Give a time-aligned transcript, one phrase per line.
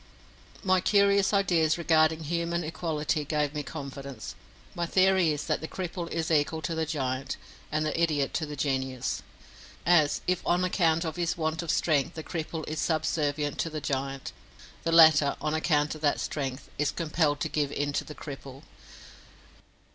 [0.63, 4.33] My curious ideas regarding human equality gave me confidence.
[4.73, 7.37] My theory is that the cripple is equal to the giant,
[7.71, 9.21] and the idiot to the genius.
[9.85, 13.79] As, if on account of his want of strength the cripple is subservient to the
[13.79, 14.31] giant,
[14.81, 18.63] the latter, on account of that strength, is compelled to give in to the cripple.